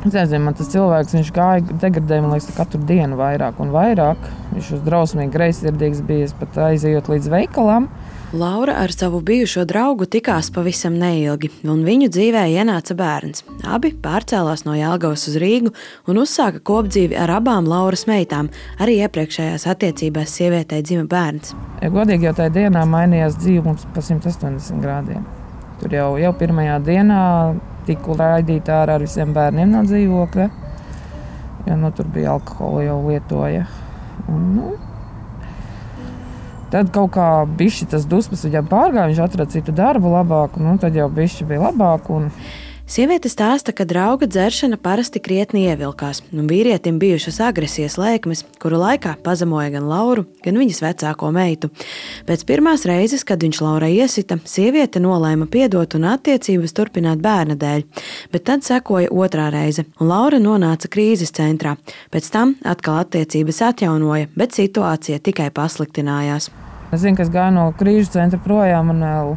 [0.00, 4.22] Nezinu, man tas cilvēks, viņš gāja degradē, man liekas, katru dienu vairāk un vairāk.
[4.54, 7.90] Viņš uz drausmīgi greizsirdīgs bija, pat aizejot līdz veikalam.
[8.32, 13.42] Laura ar savu bijušo draugu tikās pavisam neilgi, un viņu dzīvē ienāca bērns.
[13.66, 15.74] Abi pārcēlās no Jālgavas uz Rīgu
[16.08, 18.48] un uzsāka kopdzīvi ar abām Lauras meitām.
[18.80, 21.52] Arī iepriekšējās attiecībās sievietei dzima bērns.
[21.82, 25.26] Ja godīgi jau tajā dienā mainījās dzīve mums pa 180 grādiem.
[25.82, 27.20] Tur jau, jau pirmajā dienā
[27.90, 30.46] tika raidīta ārā ar visiem bērniem no dzīvokļa,
[31.66, 33.66] jo nu, tur bija alkohola jau lietoja.
[34.30, 34.70] Un, nu,
[36.70, 37.26] Tad kaut kā
[37.58, 42.10] bija tas dusmas viņam pārgāja, viņš atrada citu darbu labāku, nu, tad jau bija labāk.
[42.14, 42.28] Un...
[42.90, 49.12] Sieviete stāsta, ka drauga dzeršana parasti krietni ievilkās, un vīrietim bijušas agresijas lēkmes, kuru laikā
[49.22, 51.70] pazemoja gan Lauru, gan viņas vecāko meitu.
[52.26, 57.86] Pēc pirmās reizes, kad viņš Laurai iesita, sieviete nolēma piedot un attiecības turpināt bērna dēļ,
[58.34, 61.76] bet tad sekoja otrā reize, un Laura nonāca krīzes centrā.
[62.10, 66.50] Pēc tam atkal attiecības atjaunoja, bet situācija tikai pasliktinājās.
[66.90, 69.34] Es zinu, ka es gāju no krīžu centra projām, un vēl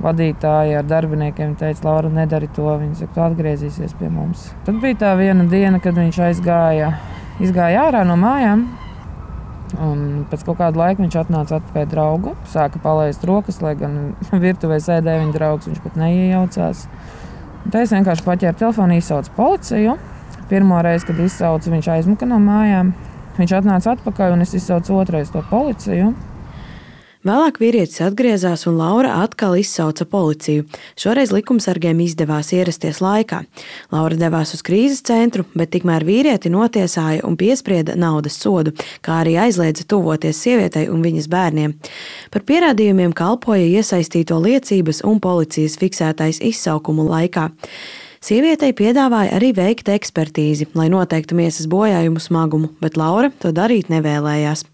[0.00, 2.66] vadītāji ar darbiniekiem teica, Laura, nedari to.
[2.80, 4.48] Viņa saka, tu atgriezīsies pie mums.
[4.66, 6.94] Tad bija tā viena diena, kad viņš aizgāja,
[7.42, 8.66] izgāja ārā no mājām.
[9.80, 15.22] Un pēc kāda laika viņš atnāca atpakaļ draugu, sāka palaist rokas, lai gan virtuvē sēdēja
[15.22, 15.68] viņa draugs.
[15.70, 16.86] Viņš pat neiejaucās.
[17.70, 19.94] Tā es vienkārši paķēru telefonu, izsaucu policiju.
[20.50, 22.90] Pirmā reize, kad izsaucu, viņš aizmuka no mājām.
[23.36, 26.10] Viņš atnāca atpakaļ, un es izsaucu otrais to policiju.
[27.20, 30.64] Vēlāk vīrietis atgriezās un Laura atkal izsauca policiju.
[30.96, 33.42] Šoreiz likumsargiem izdevās ierasties laikā.
[33.92, 38.72] Laura devās uz krīzes centru, bet tikmēr vīrieti notiesāja un piesprieda naudas sodu,
[39.04, 41.74] kā arī aizliedza tuvoties sievietei un viņas bērniem.
[42.32, 47.50] Par pierādījumiem kalpoja iesaistīto liecības un policijas fiksētais izsaukumu laikā.
[48.24, 54.64] Sievietei piedāvāja arī veikt ekspertīzi, lai noteiktu miesas bojājumu smagumu, bet Laura to darīt nevēlējās.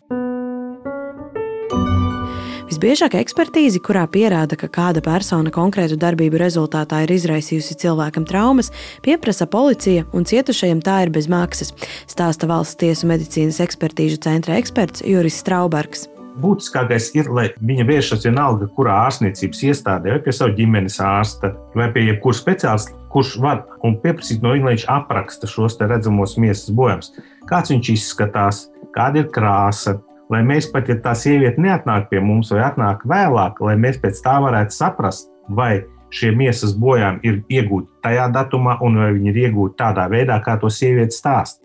[2.77, 8.69] Visbiežāk ekspertīzi, kurā pierāda, ka kāda persona konkrētu darbību rezultātā ir izraisījusi cilvēkam traumas,
[9.01, 11.73] pieprasa policija, un cietušajam tā ir bez maksas,
[12.05, 16.05] stāsta valsts tiesu medicīnas ekspertīžu centra eksperts Juris Straubergs.
[16.43, 21.87] Būtiskākais ir, lai viņa vēršas vienalga, kurā ārstniecības iestādē, vai pie sava ģimenes ārsta, vai
[21.95, 26.77] pie jebkura speciālista, kurš var un pieprasīt no viņa, lai viņš apraksta šos redzamos miesas
[26.77, 27.15] bojājumus.
[27.49, 29.97] Kāds viņš izskatās, kāda ir krāsa,
[30.33, 34.23] lai mēs pat, ja tā sieviete neatnāk pie mums vai atnāk vēlāk, lai mēs pēc
[34.25, 39.41] tā varētu saprast, vai šie miesas bojājumi ir iegūti tajā datumā, un vai viņi ir
[39.47, 41.63] iegūti tādā veidā, kā to sieviete stāsta.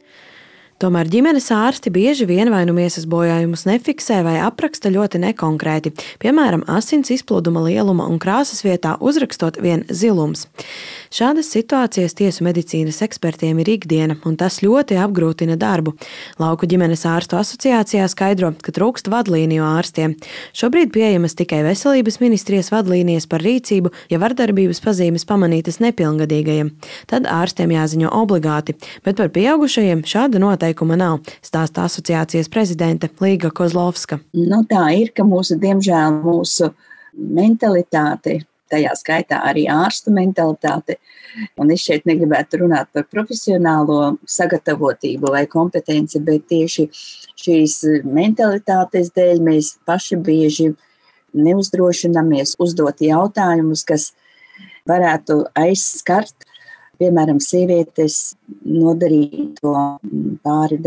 [0.81, 5.91] Tomēr ģimenes ārsti bieži vien vai nu miesas bojājumus nefiksē vai apraksta ļoti nekonkrēti,
[6.23, 10.47] piemēram, asins izplūduma lieluma un krāsas vietā uzrakstot vien zilums.
[11.13, 15.93] Šādas situācijas tiesu medicīnas ekspertiem ir ikdiena, un tas ļoti apgrūtina darbu.
[16.41, 20.17] Lauku ģimenes ārstu asociācijā skaidro, ka trūkst vadlīniju ārstiem.
[20.57, 26.73] Šobrīd pieejamas tikai veselības ministrijas vadlīnijas par rīcību, ja vardarbības pazīmes pamanītas nepilngadīgajiem.
[27.11, 30.41] Tad ārstiem jāziņo obligāti, bet par pieaugušajiem šāda
[30.71, 34.19] noteikuma nav, stāsta asociācijas prezidente Līga Kozlovska.
[34.33, 36.71] Nu, tā ir, ka mūsu, diemžēl, mūsu
[37.13, 40.95] mentalitāte tajā skaitā arī ārstu mentalitāti.
[41.59, 46.87] Un es šeit negribētu runāt par profesionālo sagatavotību vai kompetenci, bet tieši
[47.35, 50.69] šīs mentalitātes dēļ mēs paši bieži
[51.35, 54.13] neuzdrošināmies uzdot jautājumus, kas
[54.87, 56.35] varētu aizskart,
[57.01, 58.35] piemēram, sievietes
[58.65, 59.73] nodarīto
[60.45, 60.79] pāri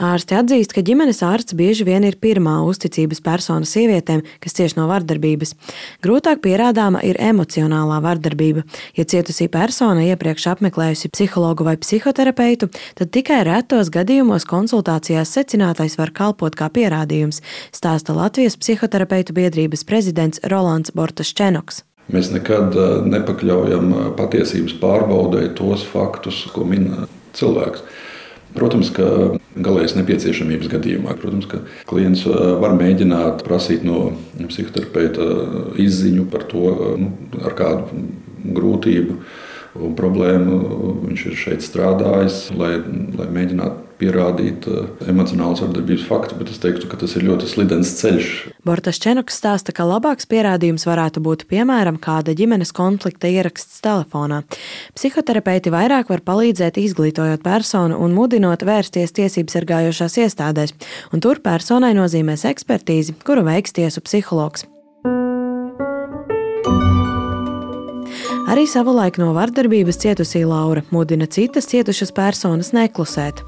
[0.00, 4.86] Ārsti atzīst, ka ģimenes ārsts bieži vien ir pirmā uzticības persona sievietēm, kas cieš no
[4.88, 5.52] vardarbības.
[6.00, 8.64] Grūtāk pierādāma ir emocionālā vardarbība.
[8.96, 16.16] Ja cietusī persona iepriekš apmeklējusi psihologu vai psihoterapeitu, tad tikai retos gadījumos konsultācijās secinātais var
[16.16, 17.44] kalpot kā pierādījums,
[17.76, 21.84] stāsta Latvijas psihoterapeitu biedrības prezidents Rolands Bortas Čenoks.
[22.10, 27.84] Mēs nekad eh, nepakļaujam eh, patiesības pārbaudē tos faktus, ko min eh, cilvēks.
[28.50, 29.04] Protams, ka
[29.62, 31.46] galējas nepieciešamības gadījumā, protams,
[31.86, 34.08] klients var mēģināt prasīt no
[34.40, 35.22] psihoterapeita
[35.78, 36.64] izziņu par to,
[36.98, 37.12] nu,
[37.46, 38.02] ar kādu
[38.56, 39.20] grūtību
[39.84, 40.58] un problēmu
[41.04, 42.76] viņš ir šeit strādājis, lai,
[43.18, 47.92] lai mēģinātu pierādīt uh, emocionālas vardarbības faktu, bet es teiktu, ka tas ir ļoti slidens
[47.98, 48.30] ceļš.
[48.64, 54.42] Bortas Čenoks stāsta, ka labāks pierādījums varētu būt piemēram kāda ģimenes konflikta ieraksts telefonā.
[54.96, 60.76] Psihoterapeiti vairāk var palīdzēt izglītojot personu un mudinot vērsties tiesības sargājošās iestādēs,
[61.12, 64.68] un tur personai nozīmēs ekspertīzi, kuru veiks tiesu psihologs.
[68.50, 73.44] Arī savulaik no vardarbības cietusī Laura mudina citas cietušas personas neklusēt.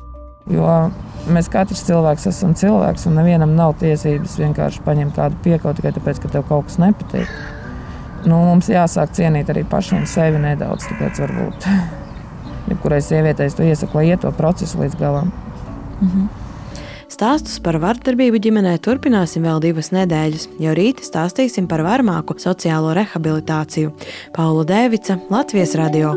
[0.50, 0.68] Jo
[1.32, 6.20] mēs katrs cilvēks esam cilvēks, un nevienam nav tiesības vienkārši paņemt kādu piekautu tikai tāpēc,
[6.22, 7.34] ka tev kaut kas nepatīk.
[8.28, 10.86] Nu, mums jāsāk cienīt arī pašiem sevi nedaudz.
[10.92, 11.66] Tāpēc varbūt
[12.70, 15.34] jebkurai sievietei to iesaku, lai iet to procesu līdz galam.
[15.98, 16.41] Mhm.
[17.22, 23.94] Stāstus par vardarbību ģimenē turpināsim vēl divas nedēļas, jo rīt stāstīsim par varmāku sociālo rehabilitāciju.
[24.34, 26.16] Paula Dēvica, Latvijas Radio.